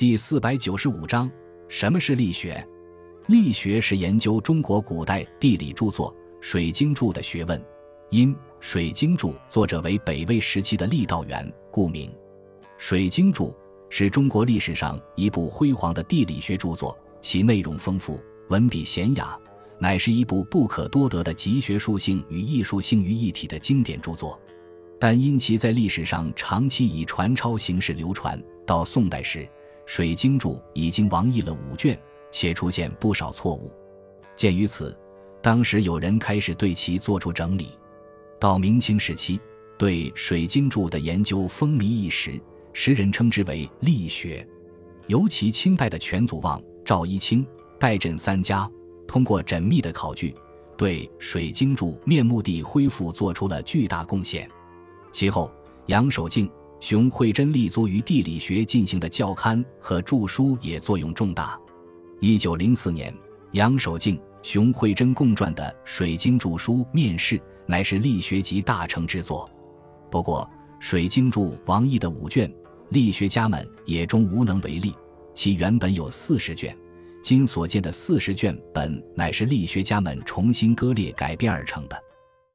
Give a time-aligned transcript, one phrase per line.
[0.00, 1.30] 第四百九十五章：
[1.68, 2.66] 什么是力学？
[3.26, 7.62] 力学是研究中国古代地理著作《水经注》的学问。
[8.08, 12.10] 因《水经注》作者为北魏时期的郦道元，故名。
[12.78, 13.48] 《水经注》
[13.90, 19.38] 是中国历史上一部辉煌的地理学著作，其内容丰富，文笔娴雅，
[19.78, 24.40] 乃是一部不可多得的集学术性与艺术性于一体的经典著作。
[24.98, 29.40] 但因其在历史上长期以传抄形式流传，到宋代时，
[29.92, 32.00] 《水经注》已经亡佚了五卷，
[32.30, 33.72] 且出现不少错误。
[34.36, 34.96] 鉴于此，
[35.42, 37.70] 当时有人开始对其做出整理。
[38.38, 39.40] 到明清时期，
[39.76, 42.40] 对《水经注》的研究风靡一时，
[42.72, 44.46] 时人称之为力学。
[45.08, 47.44] 尤其清代的全祖望、赵一清、
[47.76, 48.70] 戴震三家，
[49.08, 50.32] 通过缜密的考据，
[50.76, 54.48] 对《水经注》面目地恢复做出了巨大贡献。
[55.10, 55.52] 其后，
[55.86, 56.48] 杨守敬、
[56.80, 61.60] 熊慧珍立足于地理学进行的教刊和著书也作用重大。
[62.20, 63.14] 一九零四年，
[63.52, 67.38] 杨守敬、熊慧珍共撰的《水经注书·面世》。
[67.66, 69.48] 乃是力学集大成之作，
[70.10, 70.42] 不过
[70.80, 72.52] 《水经注》王毅的五卷，
[72.88, 74.92] 力学家们也终无能为力。
[75.34, 76.76] 其原本有四十卷，
[77.22, 81.96] 今所见的四十卷本，乃是力学家们重新割裂改编而成的。